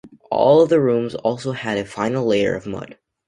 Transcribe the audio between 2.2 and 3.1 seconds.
layer of mud.